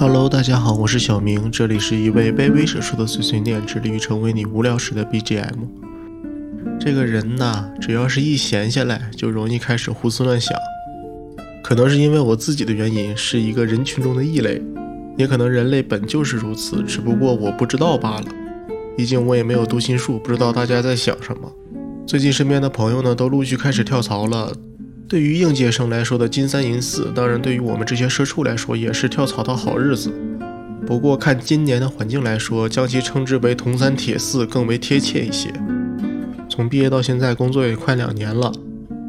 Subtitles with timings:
[0.00, 5.66] Hello，大家好，我是小明，这里是一位卑微者说的碎碎念，致力于成为你无聊时的 BGM。
[6.78, 10.56] 这个人呐，只要是一闲下来，就容易开始胡思乱想。
[11.64, 14.62] 可能是因为我自己的原因，是一个人群中的异类，
[15.16, 18.26] 也可能人类本就是如此，只不过我不知道罢了。
[18.96, 21.52] 毕竟我也没有读心术，不知道大家在想什么。
[22.06, 24.52] 最近身边的朋友呢，都陆续开始跳槽了。
[25.08, 30.12] 对于应届生来说的金三银四，当然对于我们这些社畜来说，也是跳槽的好日子。
[30.86, 35.50] 不过看今年的环境来说，将其称之为铜三铁四更为贴切一些。
[36.50, 38.52] 从毕业到现在，工作也快两年了，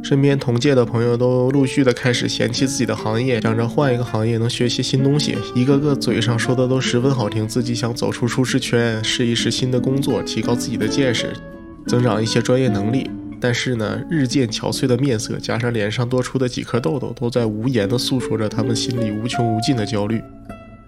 [0.01, 11.33] 身边同届的朋友都陆续的开始嫌弃自己的行业，想着换一个行业能学些新东西，一个个嘴上说的都十分好听，自己想走出舒适圈，试一试新的工作，提高自己的见识，
[11.87, 13.09] 增长一些专业能力。
[13.41, 20.21] 但是呢，日渐憔悴的面色，加上脸上多出的几颗痘痘，都在无言地诉说着他们心里无穷无尽的焦虑。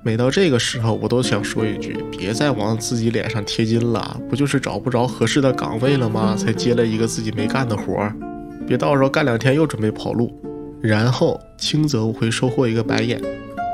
[0.03, 6.33] 每到这个时候，我都想说一句：别再往自己脸上贴金了，不就是找不着合适的岗位了吗？
[6.39, 8.15] 才接了一个自己没干的活儿，
[8.67, 10.35] 别到时候干两天又准备跑路，
[10.81, 13.21] 然后轻则我会收获一个白眼，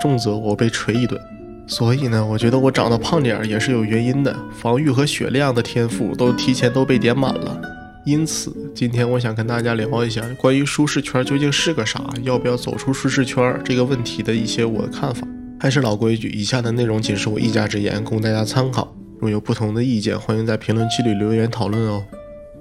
[0.02, 1.20] 重则我被锤一顿。
[1.66, 7.62] 所以呢，我觉得我长得胖点儿也是有原因的，防御和血量的天赋都提前都被点满了。
[8.08, 15.28] 因此，今天我想跟大家聊一下关于舒适圈究竟是个啥，要不要走出舒适圈这个问题的一些我的看法。
[15.60, 18.96] 还是老规矩，以下的内容仅是我一家之言，供大家参考。
[19.20, 22.02] 若有不同的意见，欢迎在评论区里留言讨论哦。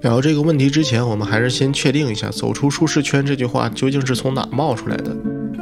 [0.01, 5.15] 聊这个问题之前，我们还是先确定一下“走出舒适圈”这句话究竟是从哪冒出来的。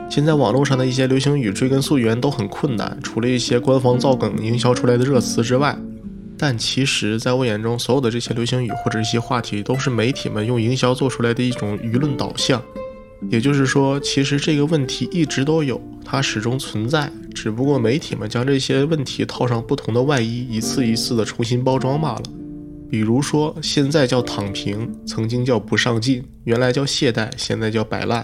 [0.10, 5.78] 现在网络上的一些流行语追根溯源都很困难，除了一些官方造梗营销出来的热词之外。
[6.38, 12.62] 但其实，在我眼中，所有的这些流行语或者一些话题，都是媒体们用营销做出来的一种舆论导向。
[13.30, 22.24] 也就是说，其实这个问题一直都有，它始终存在，只不过媒体们将这些问题套上不同的外衣，一次一次的重新包装罢了。
[22.90, 28.24] 比如说，现在叫躺平，曾经叫不上进，原来叫懈怠，现在叫摆烂。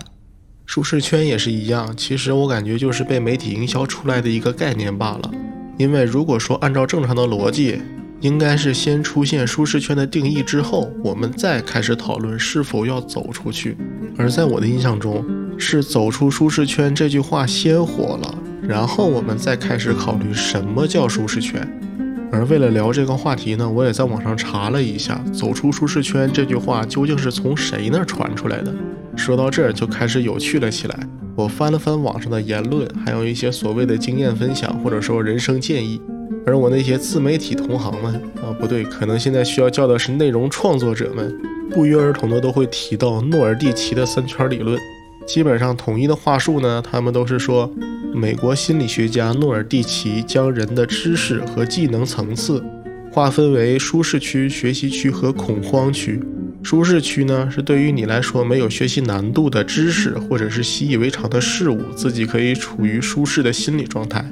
[0.66, 5.32] 舒适圈也是一样，其实我感觉就是被媒体营销出来的一个概念罢了。
[5.78, 7.82] 因为如果说按照正常的逻辑，
[8.22, 13.76] 应该是先出现舒适圈的定义之后，我们再开始讨论是否要走出去。
[14.18, 15.26] 而在我的印象中，
[15.58, 21.68] 是走出舒适圈这句话先火了，然后我们再开始考虑什么叫舒适圈。
[22.32, 28.74] 而为了聊这个话题呢，我也在网上查了一下，走出舒适圈这句话究竟是从谁那儿传出来的。
[29.18, 30.98] 说到这儿就开始有趣了起来。
[31.36, 36.00] 我翻了翻网上的言论，还有一些所谓的经验分享，或者说人生建议。
[36.46, 41.34] 而我那些自媒体同行们啊，不对，可能现在需要叫的是内容创作者们，
[41.69, 44.79] 不约而同的都会提到诺尔蒂奇的三圈理论。
[45.28, 47.72] 基本上统一的话术呢，他们都是说，
[48.13, 52.62] 美国心理学家诺尔蒂奇将人的知识和技能层次
[53.12, 56.19] 划分为舒适区、学习区和恐慌区。
[56.63, 64.25] 舒适区呢，是对于你来说没有学习难度的知识或者是习以为常的事物，自己可以处于舒适的心理状态。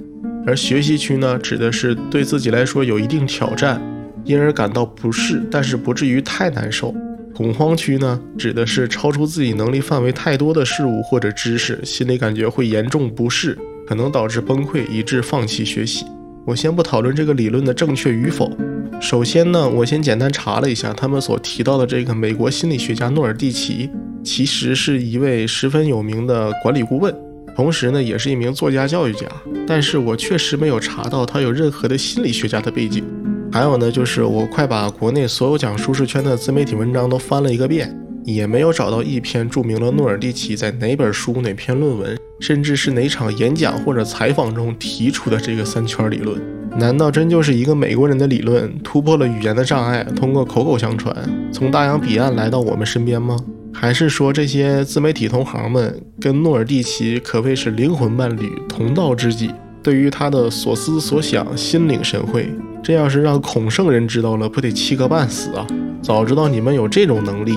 [0.48, 3.82] 而学习区呢，指的是对自己来说有一定挑战，
[4.24, 6.96] 因而感到不适，但是不至于太难受。
[7.36, 13.58] 恐慌区呢，指的是超出自己能力范围太多的事物或者知识，心里感觉会严重不适，
[13.88, 16.06] 可能导致崩溃，以致放弃学习。
[16.46, 18.52] 我先不讨论这个理论的正确与否。
[19.00, 23.90] 首先呢，我先简单查了一下，他们所提到的这个美国心理学家诺尔蒂奇，
[24.24, 27.14] 其实是一位十分有名的管理顾问。
[27.60, 29.28] 同时呢，也是一名作家、教育家，
[29.68, 33.04] 但是我确实没有查到他有任何的心理学家的背景。
[33.52, 37.94] 还有呢，就是我快把国内所有讲舒适圈的自媒体文章都翻了一个遍，
[38.24, 46.42] 也没有找到一篇注明了诺尔蒂奇在哪本书、哪篇论文，甚至是哪场演讲或者采访中提出的这个三圈理论。
[46.78, 51.14] 难道真就是一个美国人的理论突破了语言的障碍，通过口口相传，
[51.52, 53.36] 从大洋彼岸来到我们身边吗？
[53.82, 59.50] 还是说这些自媒体同行们跟诺尔蒂奇可谓是灵魂伴侣、同道知己？
[59.82, 62.50] 对于他的所思所想，心领神会。
[62.84, 65.66] 这要是让孔圣人知道了，不得气个半死啊！
[66.02, 67.54] 早知道你们有这种能力，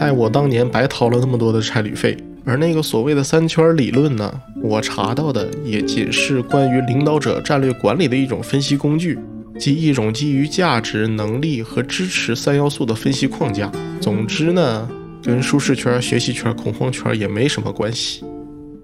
[0.00, 2.16] 害我当年白掏了那么多的差旅费。
[2.46, 9.18] 而那个所谓的三圈理论呢，我查到的也仅是关于领导者战略管理的一种分析工具，
[9.58, 13.70] 即一种基于价值、能力和支持三要素的分析框架。
[14.00, 14.88] 总之呢。
[15.26, 18.24] 跟舒适圈、学习圈、恐慌圈也没什么关系。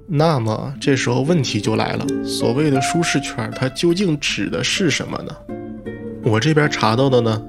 [0.09, 5.33] 那么这时候问题就来了：所谓的舒适圈，它究竟指的是什么呢？
[6.25, 7.41] 我这边查到的呢，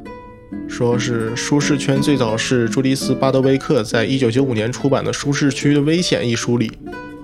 [0.69, 6.71] 说是舒适圈最早是朱迪斯·巴德威克在一九九五年出版的《舒适区的危险》一书里，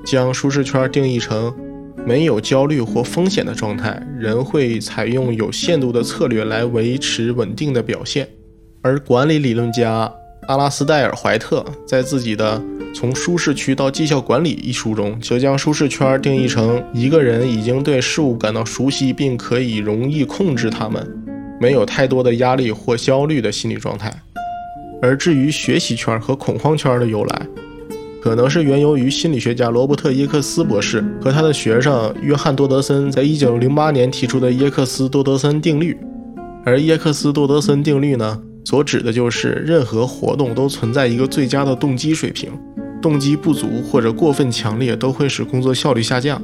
[0.04, 1.56] 将舒适圈定义成
[2.04, 8.28] 没有焦虑或风险的状态，人会采用有限度的策略来维持稳定的表现。
[8.82, 10.12] 而管理理论家
[10.50, 12.60] 阿拉斯戴尔·怀特在自己的
[12.96, 21.08] 《从舒适区到绩效管理》一书中，就将舒适圈定义成一个人已经对事物感到熟悉，并可以容易控制它们，
[21.62, 24.12] 没有太多的压力或焦虑的心理状态。
[25.04, 27.46] 而至于学习圈和恐慌圈的由来，
[28.20, 35.96] 可能是源于心理学家罗伯特·耶克斯博士和他的学生约翰·多德森在1908年提出的耶克斯多德森定律。
[36.66, 42.52] 而耶克斯多德森定律呢，所指的就是任何活动都存在一个最佳的动机水平，
[43.02, 46.40] 动机不足或者过分强烈都会使工作效率下降。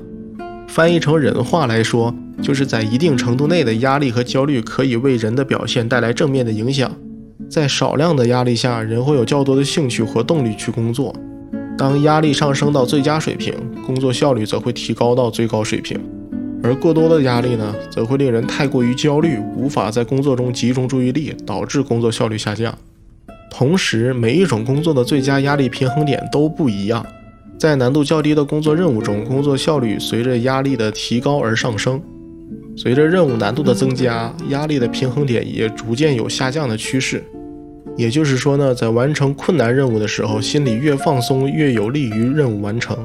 [0.68, 2.12] 翻译成人话来说，
[2.42, 6.92] 就是在一定程度内的压力和焦虑可以为人的表现带来正面的影响，
[7.48, 11.16] 在少量的压力下，人会有较多的兴趣和动力去工作。
[11.77, 13.54] 当压力上升到最佳水平，
[13.86, 16.00] 工作效率则会提高到最高水平；
[16.66, 22.76] 而过多的压力呢，则会令人太过于焦虑，无法在工作中集中注意力，导致工作效率下降。
[23.52, 27.06] 同时，每一种工作的最佳压力平衡点都不一样。
[27.60, 32.00] 在难度较低的工作任务中，工作效率随着压力的提高而上升；
[32.76, 37.24] 随着任务难度的增加，压力的平衡点也逐渐有下降的趋势。
[37.96, 42.98] 也就是说呢，在完成困难任务的时候，心里越放松，越有利于任务完成。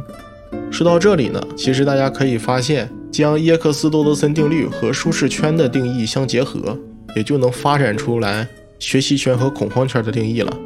[0.70, 6.78] 说到这里呢，其实大家可以发现，将耶克斯多德森定律和舒适圈的定义相结合，
[7.16, 8.46] 也就能发展出来
[8.78, 10.56] 学习圈和恐慌圈的定义了。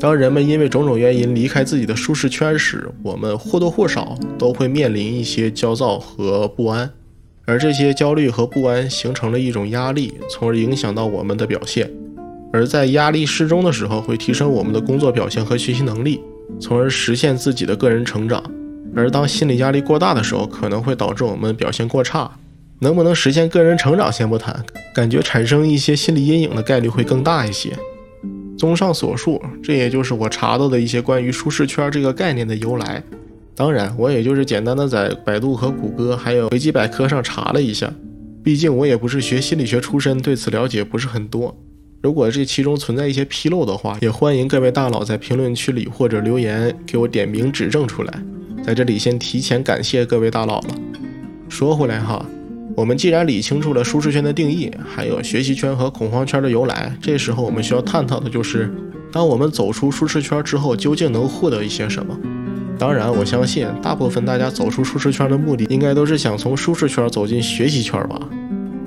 [0.00, 6.90] 当人们因为种种原因离开自己的舒适圈时，我们或多或少都会面临一些焦躁和不安，
[7.44, 11.90] 而这些焦虑和不安形成了一种压力，从而影响到我们的表现。
[12.52, 16.20] 而在压力适中的时候，会提升我们的工作表现和学习能力，
[16.60, 18.42] 从而实现自己的个人成长。
[18.96, 22.30] 而当心理压力过大的时候，可能会导致我们表现过差。
[22.80, 24.64] 能不能实现个人成长先不谈，
[24.94, 27.76] 感觉产生一些心理阴影的概率会更大一些。
[28.56, 33.02] 综上所述，这也就是我查到的一些关于舒适圈这个概念的由来。
[33.56, 37.92] 当然，我也就是简单的在百度和谷歌还有维基百科上查了一下，
[38.44, 41.56] 毕竟我也不是学心理学出身，对此了解不是很多。
[42.00, 48.22] 如果这其中存在一些纰漏的话，也欢迎各位大佬在评论区里或者留言给我点名指正出来。
[48.68, 50.68] 在这里先提前感谢各位大佬了。
[51.48, 52.22] 说回来哈，
[52.76, 58.70] 我们既然理清楚了舒适圈的定义，还有学习圈和恐慌圈的由来，这时候我们需要探讨的就是，
[59.10, 62.14] 当我们走出舒适圈之后，究竟能获得一些什么？
[62.78, 68.20] 当然，我相信大部分大家走出舒适圈的目的，应该都是想从舒适圈走进学习圈吧。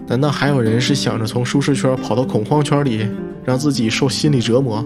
[0.06, 3.04] 难道还有人是想着从舒适圈跑到恐慌圈里，
[3.44, 4.86] 让自己受心理折磨？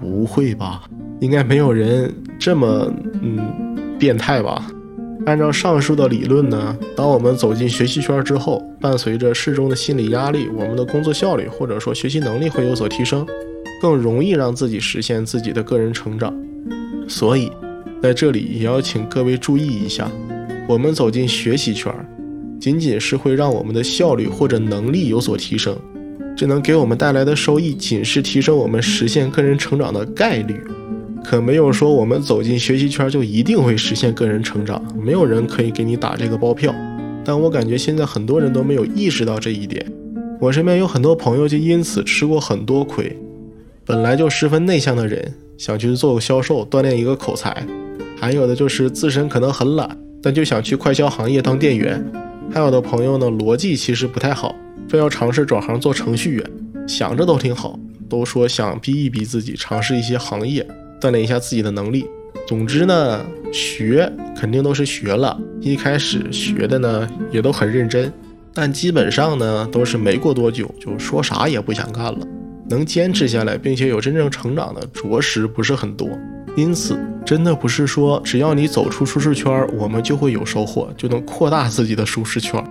[0.00, 0.84] 不会吧，
[1.20, 2.90] 应该没有人这么
[3.20, 3.61] 嗯
[4.02, 4.66] 变态吧？
[5.26, 13.24] 按照上述的理论呢，当我们走进学习圈之后，伴随着适中的心理压力，我们的工作效率或者说学习能力会有所提升，
[13.80, 16.34] 更容易让自己实现自己的个人成长。
[17.06, 17.48] 所以，
[18.02, 20.10] 在这里也要请各位注意一下，
[20.68, 21.94] 我们走进学习圈。
[22.58, 25.76] 仅仅是会让我们的效率或者能力有所提升，
[26.36, 30.60] 这能给我们带来的收益仅是提升我们实现个人成长的概率，
[31.24, 36.74] 可没有说我们走进学习圈就一定会实现个人成长，没有人可以给你打这个包票。
[37.24, 39.86] 但我感觉现在很多人都没有意识到这一点，
[40.40, 43.16] 我身边有很多朋友就因此吃过很多亏。
[43.84, 47.52] 本来就十分内向的人想去做个销售，锻炼一个口才；
[48.18, 52.04] 还有的就是自身可能很懒，但就想去快销行业当店员。
[52.52, 54.54] 还有的朋友呢，逻辑其实不太好，
[54.88, 56.50] 非要尝试转行做程序员，
[56.86, 60.66] 想着都挺好，都说想逼一逼自己，尝试一些行业，
[61.02, 62.06] 锻炼一下自己的能力。
[62.46, 63.20] 总之呢，
[63.52, 68.12] 学肯定都是学了，一开始学的呢也都很认真，
[68.54, 72.18] 但基本上呢都是没过多久就说啥也不想干了。
[72.68, 76.08] 能坚持下来并且有真正成长的，着实不是很多。
[76.56, 82.62] 因此，真的不是说只要你走出舒适圈，我们就会有收获，就能扩大自己的舒适圈。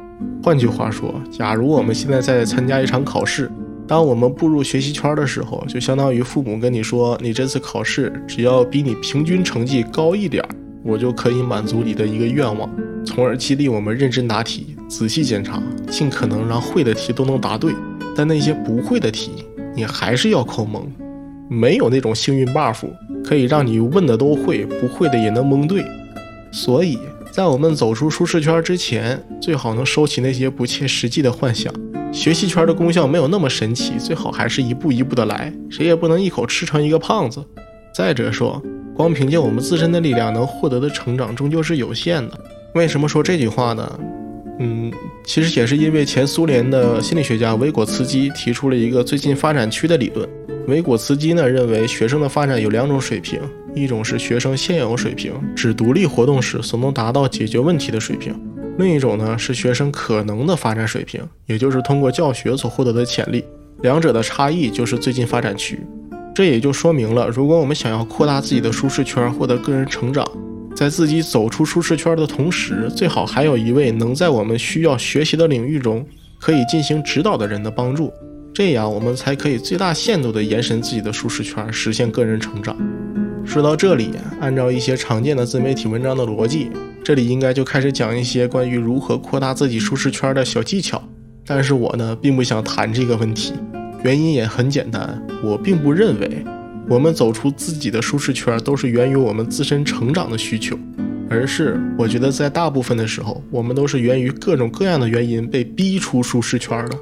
[0.43, 3.51] 换句话说，假如我们现在在参加一场考试，
[3.91, 10.41] 当我们步入学习圈的时候，就相当于父母跟你说，你这次考试只要比你平均成绩高一点，
[10.81, 12.69] 我就可以满足你的一个愿望，
[13.05, 17.73] 从而激励我们认真答题、仔细检查，尽可能让会的题都能答对。
[18.15, 19.43] 但那些不会的题，
[19.75, 20.89] 你还是要靠蒙。
[21.49, 22.87] 没有那种幸运 buff
[23.25, 25.83] 可以让你问的都会，不会的也能蒙对。
[26.49, 26.97] 所以
[27.29, 31.73] 在我们走出舒适圈之前，最好能收起那些不切实际的幻想。
[32.11, 35.51] 学习圈的功效没有那么神奇，最好还是一步一步的来。
[35.69, 37.43] 谁也不能一口吃成一个胖子。
[37.95, 38.61] 再者说，
[38.93, 42.37] 光凭借我们自身的力量能获得的成长终究是有限的。
[42.75, 43.99] 为什么说这句话呢？
[44.59, 44.91] 嗯，
[45.25, 50.27] 其实也是因为前苏联的心理学家维果茨基提出了一个最近发展区的理论。
[50.67, 53.39] 维果茨基呢认为，学生的发展有两种水平，
[53.73, 58.33] 一种是学生现有水平，指独立活动时所能达到解决问题的水平；
[58.77, 63.43] 另一种呢是学生可能的发展水平，也就是通过教学所获得的潜力。
[63.81, 65.79] 两者的差异就是最近发展区。
[66.33, 70.25] 这也就说明了，如果我们想要扩大自己的舒适圈，获得个人成长。
[70.73, 76.05] 在自己走出舒适圈的同时，最好还有一位能在我们需要学习的领域中
[76.39, 78.11] 可以进行指导的人的帮助，
[78.53, 82.75] 这样我们才可以最大限度地延伸自己的舒适圈，实现个人成长。
[83.43, 86.69] 说到这里，按照一些常见的自媒体文章的逻辑，
[87.03, 91.01] 这里应该就开始讲一些关于如何扩大自己舒适圈的小技巧。
[91.45, 93.53] 但是我呢，并不想谈这个问题，
[94.03, 96.43] 原因也很简单，我并不认为。
[96.89, 100.77] 我们走出自己的舒适圈，都是源于我们自身成长的需求，
[101.29, 106.97] 而是我觉得在大部分的时候，我们都是源于各种各样的原因被逼出舒适圈的。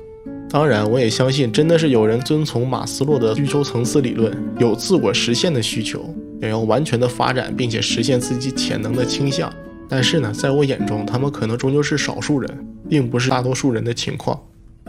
[0.50, 9.51] 当然，我也相信，真的是有人遵从马斯洛的需求层次理论，有自我实现的需求，也要完全的发展并且实现自己潜能的倾向。
[9.89, 14.39] 但是呢，在我眼中，他们可能终究是少数人，并不是大多数人的情况。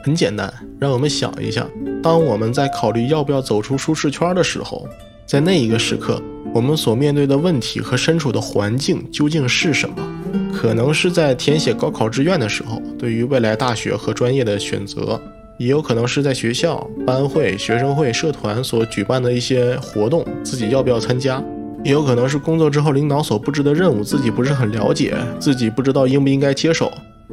[0.02, 1.66] 很简单，让我们想一下，
[2.02, 4.86] 当我们在考虑要不要走出舒适圈的时候，
[5.26, 6.22] 在那一个时刻，
[6.54, 9.96] 我们所面对的问题和身处的环境究竟是什么？
[10.52, 15.18] 可能是在填写高考志愿的时候，对于未来大学和专业的选择；
[15.58, 21.42] 也有可能是在学校班会、学生会、社团所举办的一些活动，自己要不要参加；
[21.84, 26.92] 也有可能是工作之后领导所布置的任务，自己不是很了解，自己不知道应不应该接手。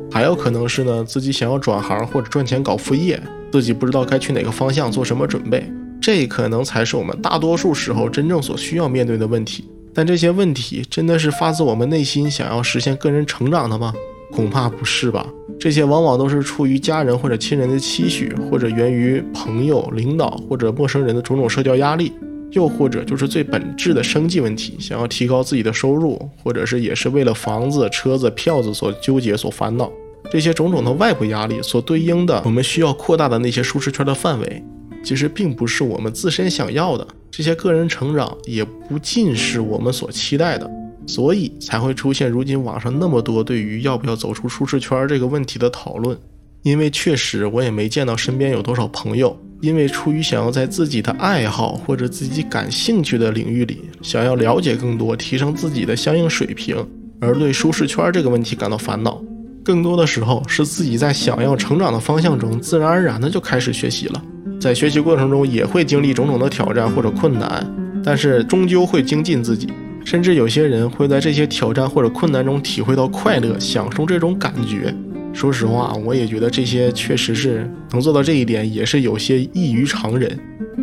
[0.10, 9.66] 还有可能是呢，自己想要转行或者赚钱搞副业，自己不知道该去哪个方向做什么准备，这可能才是我们大多数时候真正所需要面对的问题。
[9.94, 13.94] 但这些问题真的是发自我们内心想要实现个人成长的吗？
[14.32, 15.26] 恐怕不是吧。
[15.60, 22.14] 这些往往都是出于家人或者亲人的期许，或者源于朋友、领导或者陌生人的种种社交压力，
[22.52, 29.92] 又或者就是最本质的生计问题，想要提高自己的收入，或者是也是为了房子、车子、票子所纠结、所烦恼。
[30.32, 34.64] 这些种种的外部压力所对应的，我们需要扩大的那些舒适圈的范围，
[35.04, 37.08] 其实并不是我们自身想要的。
[37.32, 40.70] 这些个人成长也不尽是我们所期待的，
[41.06, 46.18] 所以才会出现如今网上那么多对于要不要走出舒适圈这个问题的讨论。
[46.64, 56.76] 因为确实我也没见到身边有多少朋友，因为出于想要在自己的爱好或者自己感兴趣的领域里，想要了解更多，提升自己的相应水平，
[57.20, 59.22] 而对舒适圈这个问题感到烦恼。
[59.64, 64.24] 更多的时候是自己在想要成长的方向中，自然而然的就开始学习了。
[64.60, 67.66] 在学习过程中也会经历种种的挑战或者困难，
[68.04, 69.68] 但是终究会精进自己。
[70.06, 74.96] 甚至有些人会在这些挑战或者困难中体会到快乐，享受这种感觉。
[75.38, 80.36] 说实话，我也觉得这些确实是能做到这一点，也是有些异于常人。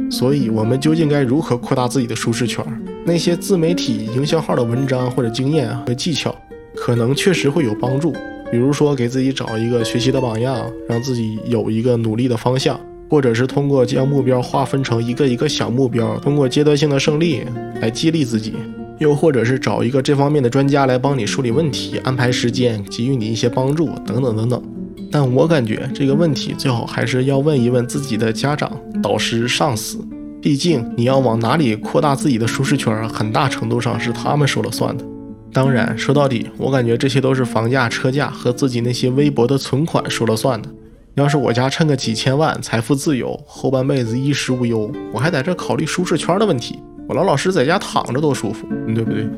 [0.09, 2.65] 所以，我们究竟该如何扩大自己的舒适圈？
[3.05, 6.33] 那些自媒体营销号的文章或者经验和技巧，
[6.77, 8.13] 可能确实会有帮助。
[8.53, 12.77] 比如说，给自己找一个学习的榜样，让自己有一个努力的方向；
[13.11, 17.41] 或者是通过将目标划分成一个一个小目标，通过阶段性的胜利
[17.81, 18.53] 来激励自己；
[18.99, 24.63] 又或者是找一个这方面的专家来帮你梳理问题、安排时间、给予你一些帮助，等等等等。
[25.11, 28.71] 但我感觉这个问题最好还是要问一问自己的家长、
[29.03, 29.99] 导师、上司，
[30.43, 35.05] 毕竟你要往哪里扩大自己的舒适圈，很大程度上是他们说了算的。
[35.53, 40.69] 当然，说到底，我感觉这些都是房价、车价和自己那些微薄的存款说了算的。
[41.15, 49.29] 要是我家趁个几千万，财富自由，后半辈子衣食无忧，我还在这考虑舒适圈的问题，我老老实实在家躺着多舒服，对不对？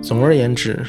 [0.00, 0.82] 总而言之，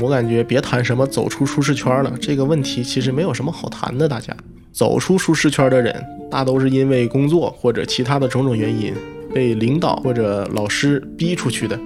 [0.00, 4.06] 我感觉别谈什么走出舒适圈了，这个问题其实没有什么好谈的。
[4.06, 4.36] 大家
[4.72, 5.94] 走出舒适圈的人，
[6.30, 8.92] 大都是因为工作或者其他的种种原因，
[9.32, 11.78] 被领导或者老师逼出去的。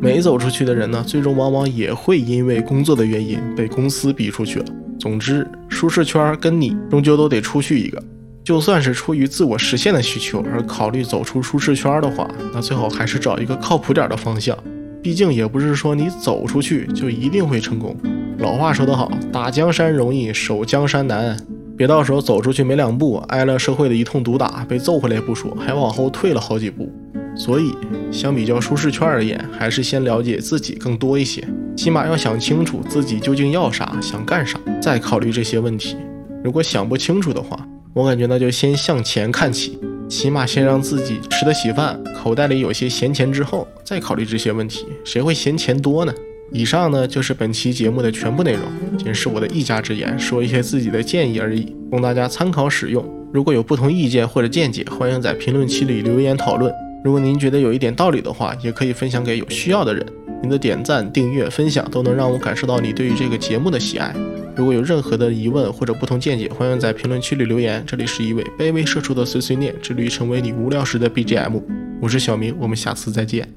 [0.00, 4.66] 没走出去的人呢，最终往往也会因为工作的原因被公司逼出去了。
[5.00, 8.02] 总之，舒适圈跟你终究都得出去一个。
[8.44, 14.56] 就算是出于自我实现的需求而考虑走出舒适圈的话，那最好还是找一个靠谱点的方向。
[15.02, 17.96] 毕竟也不是说你走出去就一定会成功。
[18.38, 21.34] 老话说得好，打江山容易守江山难。
[21.74, 26.92] 别到时候走出去没两步，挨了社会的一通毒打，被揍回来不说，还往后退了好几步。
[27.34, 27.74] 所以，
[28.12, 31.42] 相比较舒适圈而言，还是先了解自己更多一些。
[31.76, 35.96] 起码要想清楚自己究竟要啥，想干啥，再考虑这些问题。
[36.44, 37.58] 如果想不清楚的话，
[37.94, 44.84] 我感觉那就先向前看齐，起码先让自己吃得起饭，口袋里有些闲钱之后，再考虑这些问题。
[45.04, 46.12] 谁会嫌钱多呢？
[46.50, 48.62] 以上呢就是本期节目的全部内容，
[48.98, 53.08] 仅是我的一家之言，说一些自己的建议而已，供大家参考使用。
[53.32, 56.74] 如果有不同意见或者见解，欢迎在评论区里留言讨论。
[57.04, 60.04] 如果您觉得有一点道理的话，也可以分享给有需要的人。
[60.42, 64.12] 您的点赞、订阅、分享都能让我感受到你对于这个节目的喜爱。
[64.56, 67.82] 如果有任何的疑问或者不同见解，欢迎在评论区里留言。
[67.84, 71.60] 这里是一位卑微社畜的碎碎念，致力于成为你无聊时的 BGM。
[72.00, 73.48] 我是小明，我们下次再见。